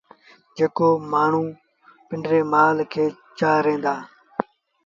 جيڪو 0.55 0.87
مڻهون 1.11 1.47
پنڊري 2.07 2.41
مآل 2.53 2.77
کي 2.91 3.05
چآرين 3.37 3.79
دآ 3.83 3.95